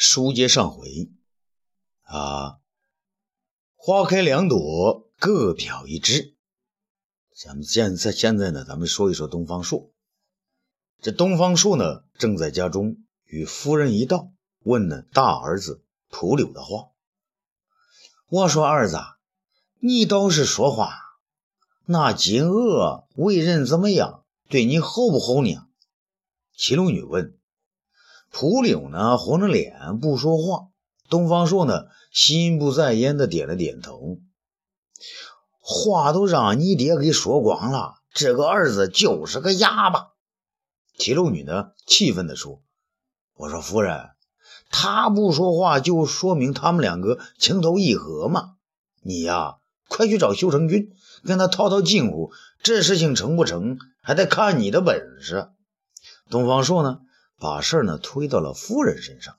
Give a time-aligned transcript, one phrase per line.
[0.00, 1.10] 书接上回，
[2.02, 2.60] 啊，
[3.74, 6.36] 花开两朵，各表一枝。
[7.34, 9.90] 咱们现在现在呢，咱们说一说东方朔。
[11.02, 14.30] 这东方朔呢，正在家中与夫人一道
[14.60, 16.90] 问呢大儿子蒲柳的话。
[18.28, 19.00] 我说儿子，
[19.80, 20.96] 你倒是说话。
[21.86, 24.24] 那金娥为人怎么样？
[24.48, 25.66] 对你好不好呢？
[26.56, 27.36] 齐龙女问。
[28.30, 30.68] 蒲柳呢，红着脸不说话。
[31.08, 34.18] 东方朔呢，心不在焉的点了点头。
[35.60, 40.08] 话都让你爹给说光了，这个儿子就是个哑巴。
[40.96, 42.62] 齐龙女呢，气愤地说
[43.36, 44.10] ：“我说夫人，
[44.70, 48.56] 他不说话，就说明他们两个情投意合嘛。
[49.02, 49.56] 你呀，
[49.88, 50.90] 快去找修成君，
[51.24, 52.32] 跟他套套近乎。
[52.62, 55.48] 这事情成不成，还得看你的本事。”
[56.28, 57.00] 东方朔呢？
[57.38, 59.36] 把事儿呢推到了夫人身上，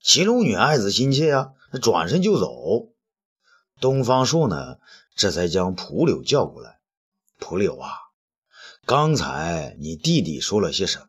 [0.00, 2.92] 齐龙女爱子心切啊，转身就走。
[3.80, 4.78] 东方朔呢，
[5.14, 6.80] 这才将蒲柳叫过来。
[7.38, 7.90] 蒲柳啊，
[8.84, 11.06] 刚才你弟弟说了些什么？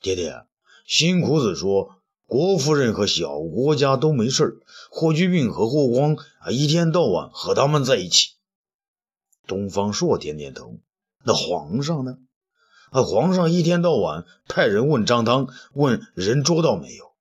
[0.00, 0.44] 爹爹，
[0.86, 4.60] 新苦子说郭夫人和小郭家都没事
[4.90, 8.34] 霍去病和霍光啊，一天到晚和他们在一起。
[9.46, 10.78] 东方朔点点头。
[11.24, 12.18] 那皇上呢？
[12.96, 13.02] 啊！
[13.02, 17.12] 皇上一天到晚派人问张汤，问人捉到没有？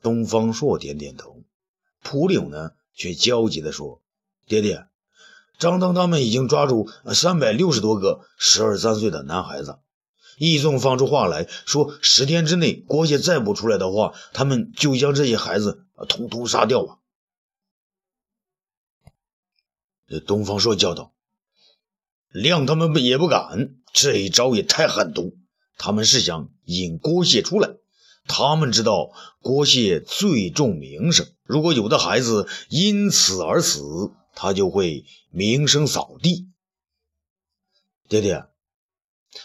[0.00, 1.42] 东方朔点点头。
[2.00, 4.00] 蒲柳呢，却焦急地说
[4.46, 4.86] ：“爹爹，
[5.58, 9.80] 张汤他们已经抓住三百六十多个十二三岁的男孩子。
[10.38, 16.98] 义纵放出话来说，十天之内郭谢再不出来的话，他们就将这些孩子统统杀掉啊！”
[20.24, 21.11] 东方朔叫道
[22.32, 25.36] ：“谅他们也不敢。”这一招也太狠毒，
[25.76, 27.68] 他们是想引郭谢出来。
[28.26, 33.82] 他们知道郭谢最重名声，如果有的孩子因此而死，
[34.34, 36.48] 他就会名声扫地。
[38.08, 38.46] 爹爹，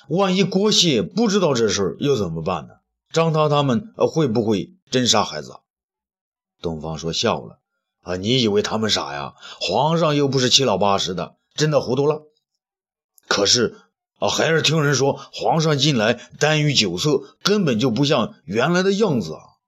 [0.07, 2.75] 万一郭谢不知道这事又怎么办呢？
[3.11, 5.59] 张涛他们会不会真杀孩子啊？
[6.61, 7.59] 东方说笑了
[8.03, 9.33] ：“啊，你以为他们傻呀？
[9.59, 12.23] 皇上又不是七老八十的，真的糊涂了。
[13.27, 13.77] 可是。”
[14.19, 19.61] 啊，还是听人说，皇上近来耽于酒色，根本就不像原来的样子啊！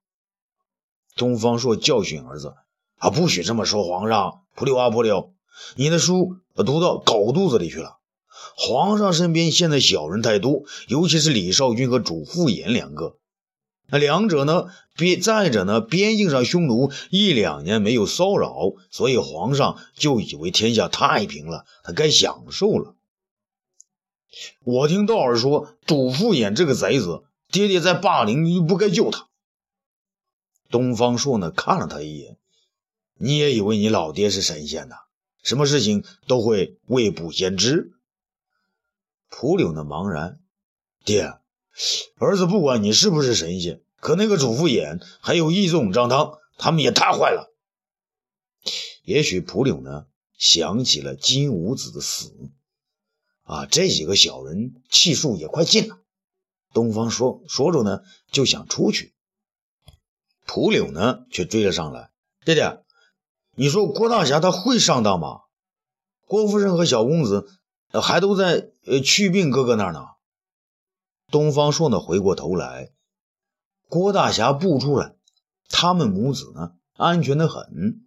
[1.15, 2.55] 东方朔教训儿子
[2.97, 4.39] ：“啊，不许这么说，皇上！
[4.55, 5.35] 不溜啊，不溜！
[5.75, 7.99] 你的书读到狗肚子里去了。
[8.57, 13.17] 皇上身边现在小人太多，尤其是李少君和主父偃两个。
[13.91, 14.65] 那两者呢，
[14.97, 18.55] 边再者呢，边境上匈奴一两年没有骚扰，
[18.89, 22.95] 所以皇上就以为天下太平了，他该享受了。”
[24.63, 29.27] 我听道儿说，主父偃这个贼子，爹爹在霸陵，你不该救他。
[30.69, 32.37] 东方朔呢，看了他一眼，
[33.17, 34.95] 你也以为你老爹是神仙呐？
[35.41, 37.93] 什么事情都会未卜先知。
[39.29, 40.39] 蒲柳呢，茫然，
[41.03, 41.33] 爹，
[42.17, 47.51] 儿子不管你是不是神仙，可那个主父偃还有义纵张汤，他们也太坏了。
[49.03, 50.05] 也许蒲柳呢，
[50.37, 52.31] 想起了金吾子的死。
[53.49, 55.97] 啊，这几个小人气数也快尽了。
[56.71, 59.15] 东方说说着呢，就想出去。
[60.45, 62.11] 蒲柳呢，却追了上来。
[62.45, 62.83] 爹爹，
[63.55, 65.39] 你说郭大侠他会上当吗？
[66.27, 67.49] 郭夫人和小公子
[67.91, 70.05] 还都在呃去病哥哥那儿呢。
[71.31, 72.91] 东方朔呢，回过头来，
[73.87, 75.15] 郭大侠不出来，
[75.69, 78.05] 他们母子呢，安全的很。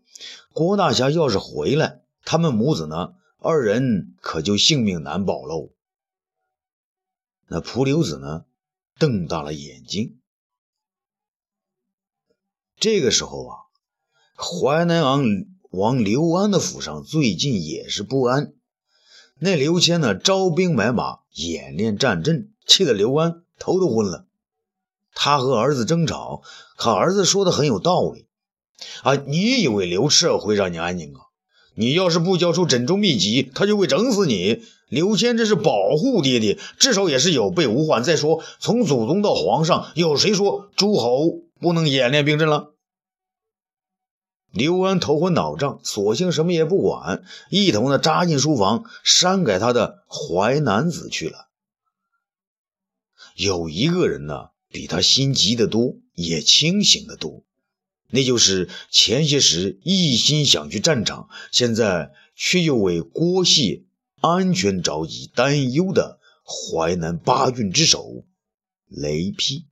[0.53, 3.15] 郭大侠要是回来，他们母子呢？
[3.45, 5.71] 二人可就性命难保喽。
[7.49, 8.45] 那蒲留子呢，
[9.01, 10.21] 瞪大了眼睛。
[12.77, 13.57] 这个时候啊，
[14.37, 15.25] 淮南王
[15.71, 18.55] 王刘安的府上最近也是不安。
[19.41, 24.29] 那刘谦呢，招兵买马，演练战阵，气得刘安头都昏了。
[25.15, 26.43] 他和儿子争吵，
[26.77, 28.29] 可儿子说的很有道理
[29.03, 29.17] 啊。
[29.17, 31.27] 你以为刘彻会让你安宁啊？
[31.75, 34.63] 你要是不交出枕中秘籍，他就会整死你。
[34.89, 38.05] 刘谦这是保护爹爹，至少也是有备无患。
[38.05, 42.75] 再说，从祖宗到皇上，有谁说诸侯不能演练兵阵了？
[44.53, 51.49] 刘安头昏脑胀，索性什么也不管，一头呢扎进书房，删改他的《淮南子》去了。
[53.35, 57.45] 有一个人呢，比他心急得多，也清醒得多。
[58.13, 63.85] 那就是前些时一心想去战场，现在却又为郭谢
[64.21, 68.25] 安全着急担忧的淮南八郡之首
[68.87, 69.67] 雷劈。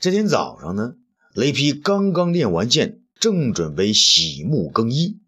[0.00, 0.96] 这天早上呢，
[1.32, 5.20] 雷劈刚刚练完剑，正准备洗沐更衣，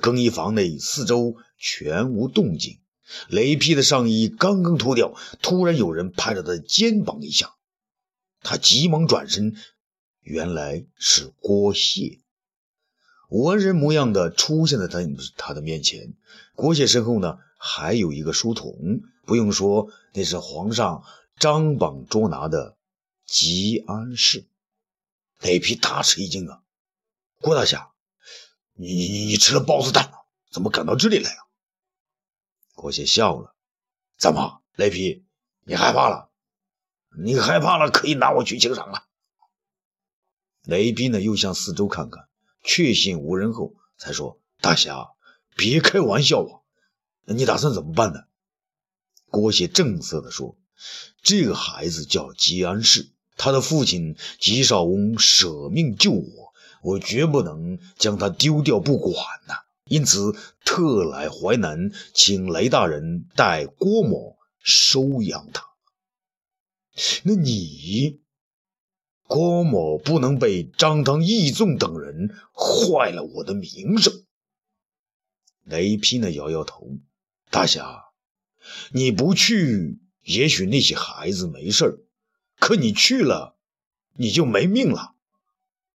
[0.00, 2.78] 更衣房内四周全无动静。
[3.28, 7.54] 雷劈的上衣刚刚脱掉，突然有人拍了他的肩膀一下，
[8.42, 9.56] 他急忙转身，
[10.22, 12.20] 原来是郭谢，
[13.28, 15.00] 文人模样的出现在他
[15.36, 16.14] 他的面前。
[16.54, 21.04] 郭谢身后呢，还有一个书童，不用说，那是皇上
[21.36, 22.76] 张榜捉拿的
[23.26, 24.46] 吉安氏。
[25.40, 26.62] 雷劈大吃一惊啊！
[27.40, 27.90] 郭大侠，
[28.74, 30.24] 你你你吃了豹子胆了？
[30.52, 31.42] 怎么赶到这里来啊？
[32.74, 33.56] 郭谢笑了
[34.16, 35.24] ：“怎么，雷劈，
[35.64, 36.30] 你害怕了？
[37.18, 39.06] 你害怕了，可以拿我去刑场了。”
[40.64, 42.28] 雷斌呢，又向四周看看，
[42.62, 45.08] 确信无人后，才说：“大侠，
[45.56, 46.62] 别开玩笑啊！
[47.26, 48.20] 你打算怎么办呢？”
[49.30, 50.56] 郭谢正色地说
[51.22, 59.14] ：“这个孩子叫吉安世，他的父亲吉少翁舍命救我，我绝不能将他丢掉不管
[59.48, 59.54] 呐。”
[59.86, 65.64] 因此，特来淮南，请雷大人代郭某收养他。
[67.24, 68.21] 那你，
[69.34, 74.24] 郭某不能被张汤、义纵等人坏了我的名声。
[75.64, 76.98] 雷劈呢，摇摇头。
[77.50, 78.04] 大侠，
[78.90, 82.04] 你不去，也许那些孩子没事
[82.58, 83.56] 可你去了，
[84.14, 85.14] 你就没命了。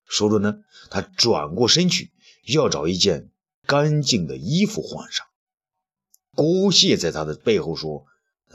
[0.06, 2.12] 说着呢，他转过身去，
[2.48, 3.30] 要找一件。
[3.66, 5.28] 干净的衣服换上。
[6.34, 8.06] 郭谢在他的背后说：“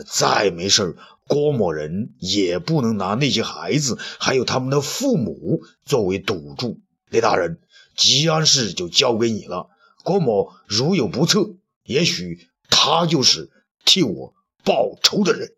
[0.08, 0.96] 再没事
[1.32, 6.81] 郭某人也不能拿那些孩子，还有他们的父母作为赌注。
[7.08, 7.61] 雷大人，
[7.96, 9.70] 吉安市就交给你了。
[10.05, 13.50] 郭某如有不测，也许他就是
[13.84, 14.34] 替我
[14.64, 15.55] 报仇的人。”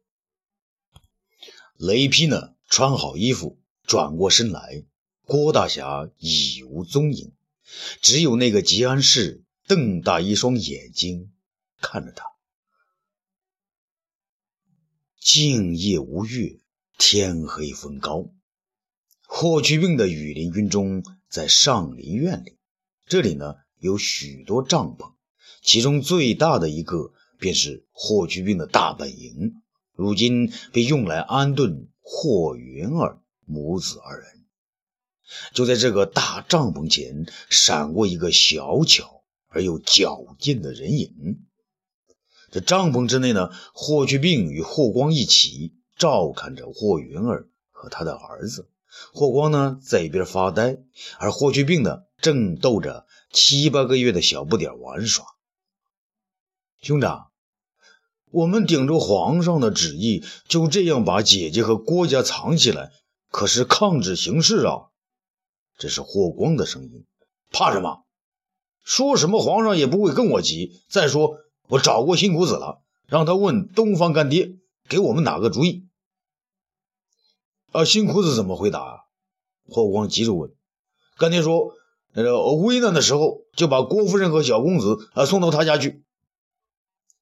[1.76, 4.85] 雷劈呢，穿好衣服，转过身来，
[5.26, 7.32] 郭大侠已无踪影，
[8.00, 9.41] 只有那个吉安市。
[9.67, 11.32] 瞪大一双眼睛
[11.81, 12.33] 看着他。
[15.25, 16.61] 静夜无月，
[16.99, 18.31] 天黑风高。
[19.26, 22.59] 霍去病的羽林军中在上林院里，
[23.06, 25.15] 这里呢有许多帐篷，
[25.62, 29.62] 其中最大的一个便是霍去病的大本营，
[29.94, 34.44] 如今被用来安顿霍云儿母子二人。
[35.55, 39.25] 就在这个大帐篷前，闪过一个小巧。
[39.49, 41.47] 而又矫健的人影。
[42.54, 48.70] 这帐篷之内呢，霍去病与霍光一起照看着霍云儿和他的儿子。
[49.12, 50.78] 霍光呢在一边发呆，
[51.18, 55.26] 而霍去病呢正逗着七八个月的小不点玩耍。
[56.80, 57.32] 兄长，
[58.30, 62.92] 我们顶着皇上的旨意，就这样把姐姐和郭家藏起来，
[63.30, 64.94] 可是抗旨行事啊！
[65.76, 67.04] 这是霍光的声音。
[67.50, 68.04] 怕什么？
[68.84, 70.84] 说什么皇上也不会跟我急。
[70.88, 71.38] 再说
[71.69, 74.58] 我找过辛苦子了，让他问东方干爹，
[74.88, 75.88] 给我们哪个主意。
[77.72, 79.06] 啊，辛苦子怎么回答？
[79.66, 80.52] 霍光急着问。
[81.16, 81.72] 干爹说，
[82.12, 86.05] 呃，危难的时候就把郭夫人和小公子啊送到他家去。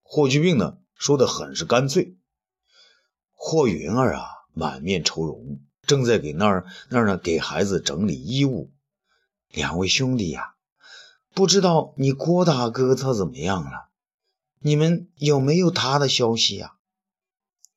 [0.03, 2.17] 霍去病呢说的很是干脆。
[3.33, 8.73] 霍云儿啊满面愁容，正在给那儿那儿呢给孩子整理衣物。
[9.51, 10.55] 两位兄弟呀。
[11.35, 13.89] 不知道你郭大哥他怎么样了？
[14.65, 16.75] 你们有没有他的消息呀？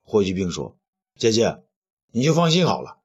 [0.04, 0.77] 霍去病说
[1.18, 1.63] ：“姐姐，
[2.12, 3.00] 你就放心好了。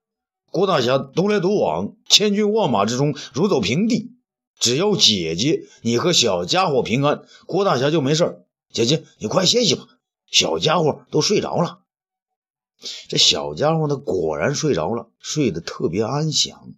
[0.50, 4.12] 郭大侠独来独往，千军万马之中如走平地。
[4.58, 9.86] 只要姐姐你和小家伙平安，郭大侠就没事姐姐，你快歇息吧，
[10.30, 11.80] 小家伙都睡着了。
[13.08, 16.74] 这小家伙呢，果然睡着了，睡得特别安详。”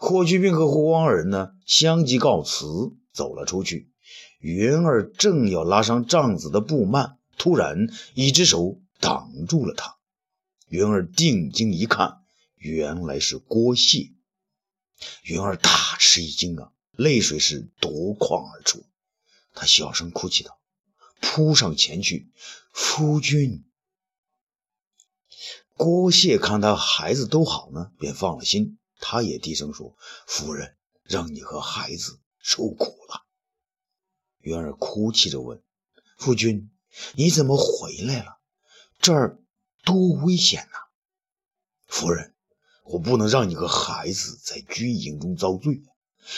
[0.00, 3.90] 霍去病和霍光二人呢，相继告辞，走了出去。
[4.38, 9.96] 云儿正要拉上帐子的布幔，突然一只手挡住了他。
[10.68, 12.22] 云儿定睛一看，
[12.56, 14.12] 原来是郭谢。
[15.24, 18.84] 云儿大吃一惊啊，泪水是夺眶而出。
[19.54, 20.58] 他小声哭泣道
[21.20, 22.30] ：“扑上前去，
[22.72, 23.64] 夫君。”
[25.74, 28.78] 郭谢看他孩子都好呢，便放了心。
[29.00, 33.24] 他也低声说：“夫人，让你和孩子受苦了。”
[34.48, 35.62] 元儿哭泣着问
[36.16, 36.70] ：“夫君，
[37.14, 38.38] 你怎么回来了？
[38.98, 39.38] 这儿
[39.84, 40.78] 多危险呐！”
[41.86, 42.34] 夫人，
[42.84, 45.82] 我不能让你和孩子在军营中遭罪，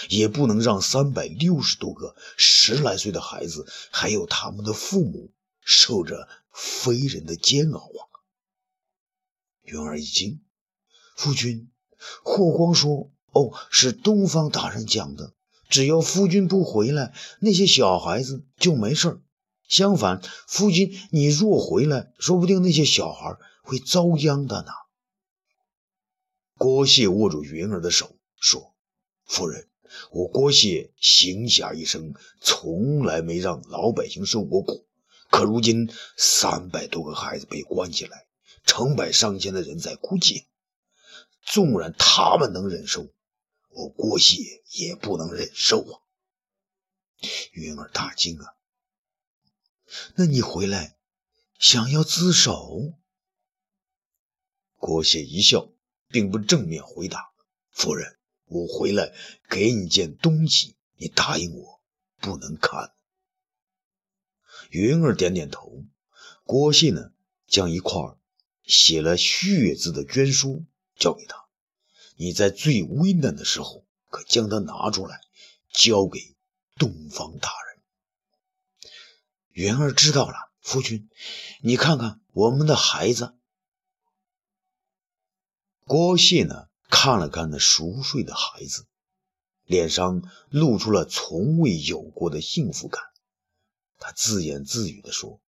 [0.09, 8.03] 也不能让三百六十多个十来岁的孩子，还有他们的父母受着非人的煎熬啊！
[9.63, 10.43] 元儿一惊
[11.17, 11.71] ：“夫君。”
[12.25, 15.35] 霍光说：“哦，是东方大人讲的，
[15.71, 19.21] 只要夫君不回来，那些小孩子就没事
[19.69, 24.73] 相反，夫君你若回来，说不定那些小孩会遭殃的呢。”
[26.59, 28.75] 郭谢握住云儿的手说
[29.25, 29.69] ：“夫人，
[30.11, 34.85] 我郭谢行侠一生，从来没让老百姓受过苦。
[35.31, 38.27] 可如今三百多个孩子被关起来，
[38.67, 40.47] 成百上千的人在哭泣。
[41.43, 43.07] 纵然他们能忍受，
[43.71, 46.03] 我郭谢也不能忍受啊！”
[47.53, 48.55] 云儿大惊啊！
[50.15, 50.97] 那你回来
[51.59, 52.95] 想要自首？
[54.77, 55.73] 郭谢一笑，
[56.09, 57.33] 并不正面回答
[57.71, 59.13] ：“夫人，我回来
[59.49, 61.83] 给你件东西，你答应我
[62.19, 62.95] 不能看。”
[64.71, 65.85] 云儿点点头。
[66.45, 67.13] 郭谢呢，
[67.47, 68.01] 将一块
[68.65, 70.65] 写了血字的绢书
[70.97, 71.49] 交给他
[72.21, 75.23] ：“你在最危难的时候，可将它拿出来，
[75.73, 76.37] 交给
[76.77, 77.83] 东方大人。”
[79.53, 81.09] 云儿知道了，夫君，
[81.63, 83.33] 你看看我们的孩子。
[85.87, 88.85] 郭谢呢，看了看那熟睡的孩子，
[89.65, 93.03] 脸上露出了从未有过的幸福感。
[93.97, 95.41] 他自言自语地说：“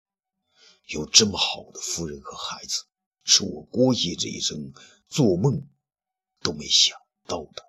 [0.88, 2.84] 有这么好的夫人和孩子，
[3.24, 4.72] 是我郭谢这一生
[5.10, 5.68] 做梦
[6.42, 7.64] 都没想到的。”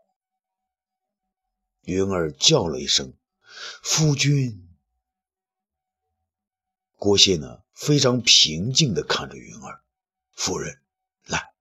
[1.86, 3.14] 云儿叫了一声
[3.84, 4.70] ：“夫君。”
[6.96, 9.84] 郭谢呢，非常平静地看着云儿
[10.36, 10.82] ：“夫人，
[11.26, 11.54] 来。”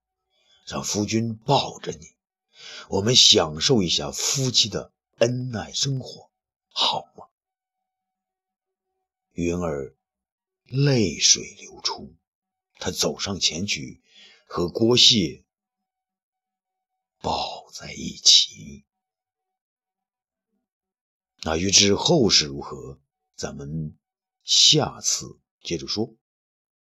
[0.64, 2.14] 让夫君抱着你，
[2.88, 6.30] 我们享受一下夫妻的恩爱生活，
[6.68, 7.26] 好吗？
[9.32, 9.96] 云儿
[10.66, 12.14] 泪水流出，
[12.78, 14.00] 她走上前去，
[14.46, 15.42] 和郭谢
[17.22, 18.84] 抱在一起。
[21.44, 23.00] 那预知后事如何，
[23.34, 23.98] 咱们
[24.44, 26.14] 下次接着说。